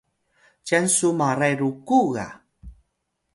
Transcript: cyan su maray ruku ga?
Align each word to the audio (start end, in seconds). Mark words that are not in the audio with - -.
cyan 0.65 0.85
su 0.95 1.07
maray 1.19 1.53
ruku 1.61 1.99
ga? 2.13 2.27